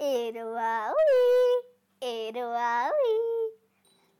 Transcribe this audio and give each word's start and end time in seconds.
एरवावी 0.00 1.60
एरवावी. 2.02 3.48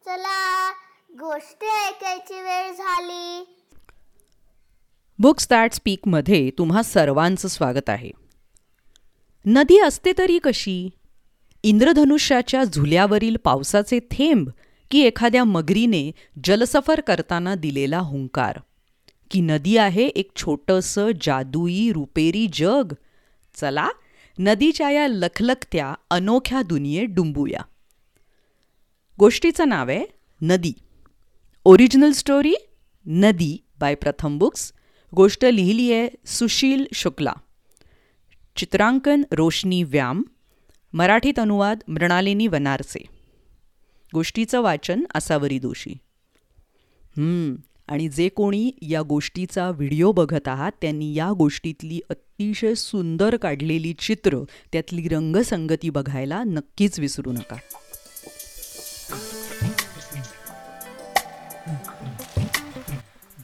चला 0.06 0.72
गोष्ट 1.18 1.64
ऐकायची 1.64 2.34
वेळ 2.34 2.72
झाली. 2.72 3.56
बुक्स 5.18 5.46
दॅट 5.50 5.72
स्पीकमध्ये 5.72 6.50
तुम्हा 6.58 6.82
सर्वांचं 6.82 7.48
स्वागत 7.48 7.90
आहे. 7.90 8.10
नदी 9.46 9.78
असते 9.78 10.12
तरी 10.18 10.38
कशी? 10.38 10.88
इंद्रधनुष्याच्या 11.62 12.64
झुल्यावरील 12.64 13.36
पावसाचे 13.36 13.98
थेंब 13.98 14.48
की 14.90 15.00
एखाद्या 15.00 15.44
मगरीने 15.44 16.12
जलसफर 16.44 17.00
करताना 17.00 17.54
दिलेला 17.54 17.98
हुंकार. 17.98 18.58
की 19.30 19.40
नदी 19.40 19.76
आहे 19.76 20.06
एक 20.06 20.30
छोटंसं 20.36 21.10
जादुई 21.22 21.92
रुपेरी 21.92 22.46
जग. 22.52 22.92
चला 23.54 23.88
नदीच्या 24.42 24.90
या 24.90 25.08
लखलखत्या 25.08 25.94
अनोख्या 26.10 26.62
दुनियेत 26.62 27.08
डुंबूया. 27.08 27.60
गोष्टीचं 29.18 29.68
नाव 29.68 29.88
आहे 29.88 30.06
नदी. 30.40 30.72
ओरिजिनल 31.64 32.12
स्टोरी 32.12 32.54
नदी 33.06 33.64
बाय 33.80 33.94
प्रथम 33.94 34.38
बुक्स 34.38 34.72
गोष्ट 35.16 35.44
लिहिली 35.44 35.92
आहे 35.92 36.08
सुशील 36.26 36.84
शुक्ला. 36.94 37.32
चित्रांकन 38.56 39.22
रोशनी 39.32 39.82
व्याम. 39.82 40.22
मराठीत 40.92 41.38
अनुवाद 41.38 41.78
मृणालिनी 41.88 42.46
वनारसे. 42.46 43.04
गोष्टीचं 44.14 44.60
वाचन 44.60 45.04
असावरी 45.14 45.58
दोषी 45.58 45.92
आणि 47.90 48.08
जे 48.08 48.28
कोणी 48.28 48.70
या 48.82 49.02
गोष्टीचा 49.02 49.70
व्हिडिओ 49.70 50.12
बघत 50.12 50.48
आहात 50.48 50.72
त्यांनी 50.80 51.14
या 51.14 51.32
गोष्टीतली 51.32 52.00
अतिशय 52.10 52.74
सुंदर 52.74 53.36
काढलेली 53.36 53.92
चित्र 53.92 54.38
त्यातली 54.72 55.08
रंगसंगती 55.08 55.90
बघायला 55.90 56.42
नक्कीच 56.46 57.00
विसरू 57.00 57.32
नका. 57.32 57.56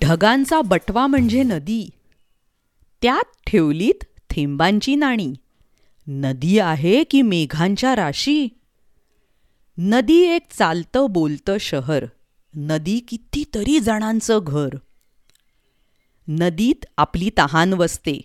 ढगांचा 0.03 0.61
बटवा 0.61 1.07
म्हणजे 1.07 1.43
नदी. 1.43 1.91
त्यात 3.03 3.41
ठेवलीत 3.47 4.05
थेंबांची 4.31 4.95
नाणी. 4.95 5.35
नदी 6.07 6.59
आहे 6.59 7.05
की 7.05 7.23
मेघांच्या 7.23 7.97
राशी? 7.97 8.49
नदी 9.79 10.23
एक 10.23 10.43
चालतं 10.51 11.07
बोलतं 11.11 11.57
शहर. 11.61 12.05
नदी 12.55 12.99
कितीतरी 12.99 13.81
जणांचं 13.81 14.39
घर. 14.43 14.69
नदीत 16.29 16.85
आपली 16.97 17.31
तहान 17.39 17.73
वसते. 17.73 18.21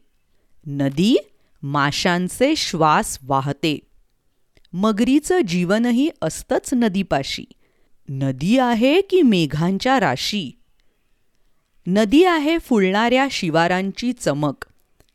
नदी 0.68 1.16
माशांचे 1.64 2.56
श्वास 2.56 3.20
वाहते. 3.24 3.80
मगरीचं 4.74 5.40
जीवनही 5.42 6.10
असतंच 6.22 6.74
नदीपाशी. 6.74 7.46
नदी 8.10 8.58
आहे 8.58 9.02
की 9.02 9.22
मेघांच्या 9.22 10.00
राशी? 10.00 10.52
नदी 11.88 12.24
आहे 12.24 12.58
फुलणाऱ्या 12.58 13.28
शिवारांची 13.32 14.14
चमक. 14.14 14.66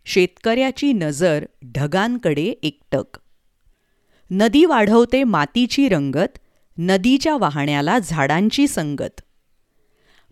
शेतकऱ्याची 0.05 0.93
नजर 0.93 1.45
ढगांकडे 1.65 2.55
एकटक. 2.63 3.19
नदी 4.31 4.65
वाढवते 4.65 5.25
मातीची 5.25 5.89
रंगत. 5.89 6.39
नदीच्या 6.79 7.37
वाहण्याला 7.37 7.99
झाडांची 7.99 8.69
संगत. 8.69 9.21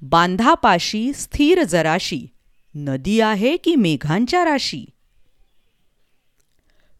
बांधापाशी 0.02 1.12
स्थिर 1.12 1.62
जराशी 1.62 2.26
नदी 2.74 3.20
आहे 3.20 3.56
की 3.56 3.76
मेघांच्या 3.76 4.44
राशी? 4.44 4.84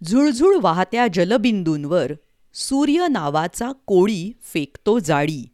झुळझुळ 0.05 0.57
वाहत्या 0.63 1.07
जलबिंदूंवर 1.15 2.13
सूर्य 2.55 3.07
नावाचा 3.11 3.73
कोळी 3.73 4.33
फेकतो 4.43 4.99
जाळी. 4.99 5.45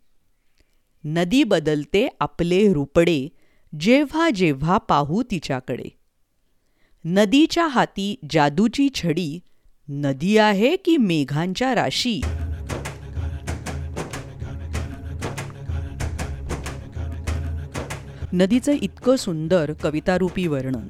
नदी 1.04 1.44
बदलते 1.44 2.08
आपले 2.20 2.72
रुपडे 2.72 3.28
जेव्हा 3.80 4.30
जेव्हा 4.30 4.78
पाहू 4.78 5.22
तिच्याकडे. 5.22 5.84
नदीच्या 7.04 7.66
हाती 7.66 8.16
जादूची 8.30 8.88
छडी 8.94 9.38
नदी 9.88 10.36
आहे 10.36 10.76
की 10.76 10.96
मेघांच्या 10.96 11.74
राशी? 11.74 12.20
नदीचं 18.32 18.72
इतकं 18.72 19.16
सुंदर 19.16 19.72
कवितारूपी 19.82 20.46
वर्णन 20.46 20.88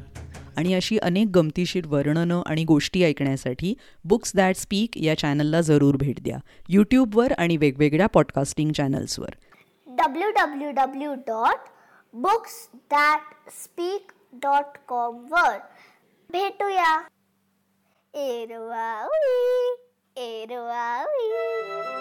आणि 0.57 0.75
अशी 0.75 0.99
अनेक 0.99 1.27
गमतीशीर 1.27 1.87
वर्णनं 1.87 2.43
आणि 2.47 2.65
गोष्टी 2.65 3.05
ऐकण्यासाठी 3.05 3.75
बुक्स 4.05 4.33
दॅट 4.37 4.57
स्पीक 4.57 4.97
या 4.97 5.19
चॅनलला 5.19 5.61
जरूर 5.61 5.97
भेट 5.97 6.23
द्या. 6.23 6.39
यूट्यूबवर 6.69 7.33
आणि 7.33 7.57
वेगवेगळ्या 7.57 8.07
podcasting 8.07 8.73
चॅनल्सवर. 8.73 9.31
W 9.87 10.31
W 10.31 10.71
W 10.71 11.15
dot 11.15 11.59
books 12.13 12.69
that 12.75 13.21
speak 13.49 14.13
dot 14.33 14.79
कॉमवर 14.89 15.57
भेटूया. 16.31 17.01
एरवावी 18.15 19.75
एरवावी. 20.17 22.00